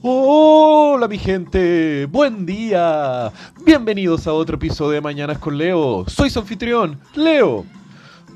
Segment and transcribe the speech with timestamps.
[0.00, 3.32] Hola mi gente, buen día.
[3.64, 6.04] Bienvenidos a otro episodio de Mañanas con Leo.
[6.06, 7.64] Soy su anfitrión, Leo.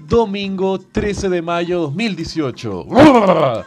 [0.08, 2.86] Domingo 13 de mayo 2018.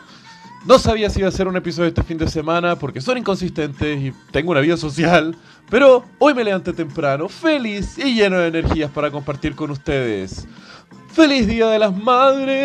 [0.66, 4.02] No sabía si iba a ser un episodio este fin de semana porque son inconsistentes
[4.02, 5.38] y tengo una vida social.
[5.70, 10.48] Pero hoy me levanté temprano, feliz y lleno de energías para compartir con ustedes.
[11.14, 12.56] ¡Feliz Día de las Madres!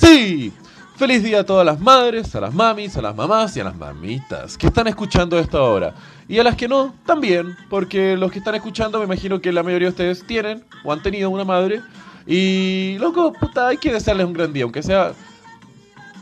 [0.00, 0.52] ¡Sí!
[0.98, 3.76] Feliz día a todas las madres, a las mamis, a las mamás y a las
[3.76, 5.94] mamitas que están escuchando esta hora.
[6.26, 9.62] Y a las que no, también, porque los que están escuchando me imagino que la
[9.62, 11.82] mayoría de ustedes tienen o han tenido una madre.
[12.26, 15.12] Y, loco, puta, hay que desearles un gran día, aunque sea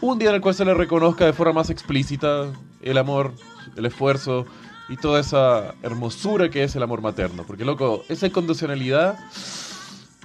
[0.03, 3.33] un día en el cual se les reconozca de forma más explícita el amor,
[3.77, 4.45] el esfuerzo
[4.91, 7.45] y toda esa hermosura que es el amor materno.
[7.47, 9.19] Porque, loco, esa incondicionalidad...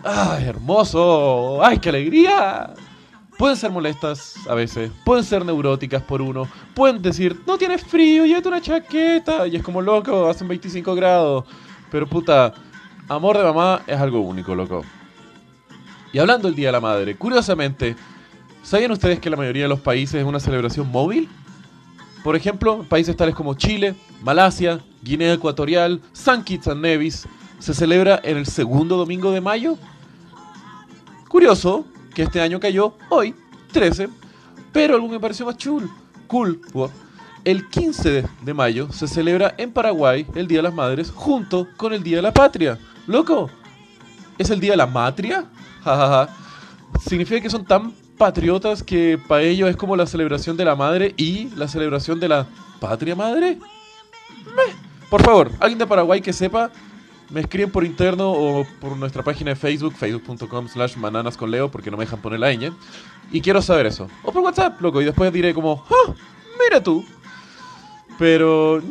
[0.04, 1.64] ¡Ay, hermoso!
[1.64, 2.74] ¡Ay, qué alegría!
[3.42, 8.24] Pueden ser molestas a veces, pueden ser neuróticas por uno, pueden decir, no tienes frío,
[8.24, 11.46] llévate una chaqueta, y es como loco, hacen 25 grados.
[11.90, 12.54] Pero puta,
[13.10, 14.86] amor de mamá es algo único, loco.
[16.14, 17.96] Y hablando del Día de la Madre, curiosamente,
[18.62, 21.28] ¿sabían ustedes que la mayoría de los países es una celebración móvil?
[22.24, 28.22] Por ejemplo, países tales como Chile, Malasia, Guinea Ecuatorial, San Kitts and Nevis, se celebra
[28.24, 29.80] en el segundo domingo de mayo.
[31.28, 33.36] Curioso, que este año cayó hoy,
[33.72, 34.10] 13,
[34.72, 35.90] pero algo me pareció más chul,
[36.28, 36.62] cool.
[37.44, 41.92] El 15 de mayo se celebra en Paraguay el Día de las Madres junto con
[41.94, 42.78] el Día de la Patria.
[43.08, 43.50] Loco,
[44.38, 45.46] ¿es el Día de la Matria?
[45.84, 46.30] Jajaja.
[47.08, 51.16] Significa que son tan patriotas que para ellos es como la celebración de la madre
[51.18, 52.46] y la celebración de la
[52.80, 53.58] patria madre.
[55.10, 56.70] Por favor, alguien de Paraguay que sepa
[57.32, 61.72] me escriben por interno o por nuestra página de Facebook, facebook.com slash mananas con Leo,
[61.72, 62.72] porque no me dejan poner la ñ.
[63.32, 64.10] Y quiero saber eso.
[64.24, 66.14] O por WhatsApp, loco, y después diré como, ¡Ah!
[66.60, 67.06] Mira tú.
[68.22, 68.84] Pero.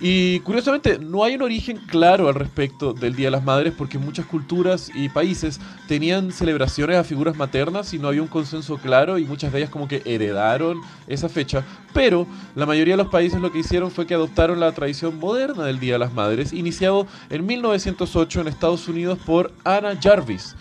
[0.00, 3.98] Y curiosamente, no hay un origen claro al respecto del Día de las Madres porque
[3.98, 9.18] muchas culturas y países tenían celebraciones a figuras maternas y no había un consenso claro
[9.18, 11.66] y muchas de ellas como que heredaron esa fecha.
[11.92, 15.64] Pero la mayoría de los países lo que hicieron fue que adoptaron la tradición moderna
[15.64, 20.56] del Día de las Madres, iniciado en 1908 en Estados Unidos por Anna Jarvis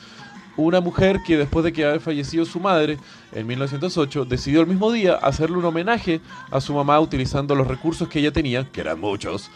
[0.57, 2.97] una mujer que después de que había fallecido su madre
[3.33, 6.19] en 1908 decidió el mismo día hacerle un homenaje
[6.51, 9.49] a su mamá utilizando los recursos que ella tenía, que eran muchos,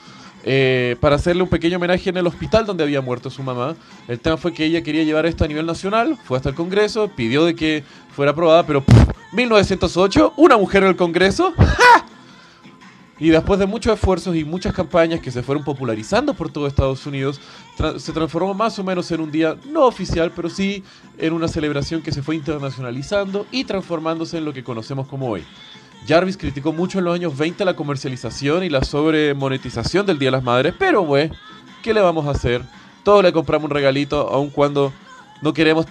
[0.44, 3.76] eh, para hacerle un pequeño homenaje en el hospital donde había muerto su mamá.
[4.08, 7.10] El tema fue que ella quería llevar esto a nivel nacional, fue hasta el Congreso,
[7.10, 7.84] pidió de que
[8.16, 8.84] fuera aprobada, pero
[9.34, 12.06] 1908, una mujer en el Congreso, ¡ja!
[13.22, 17.06] Y después de muchos esfuerzos y muchas campañas que se fueron popularizando por todo Estados
[17.06, 17.40] Unidos,
[17.98, 20.84] se transformó más o menos en un día no oficial, pero sí
[21.20, 25.44] en una celebración que se fue internacionalizando y transformándose en lo que conocemos como hoy.
[26.08, 30.38] Jarvis criticó mucho en los años 20 la comercialización y la sobremonetización del Día de
[30.38, 31.30] las Madres, pero güey,
[31.84, 32.64] ¿qué le vamos a hacer?
[33.04, 34.92] Todos le compramos un regalito, aun cuando
[35.44, 35.86] no queremos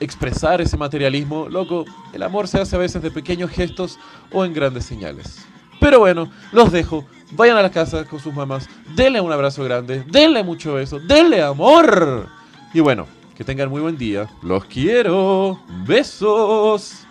[0.00, 1.48] expresar ese materialismo.
[1.48, 4.00] Loco, el amor se hace a veces de pequeños gestos
[4.32, 5.46] o en grandes señales.
[5.92, 7.04] Pero bueno, los dejo.
[7.32, 8.66] Vayan a la casa con sus mamás.
[8.96, 10.02] Denle un abrazo grande.
[10.06, 10.98] Denle mucho beso.
[10.98, 12.28] Denle amor.
[12.72, 14.26] Y bueno, que tengan muy buen día.
[14.42, 15.60] Los quiero.
[15.86, 17.06] Besos.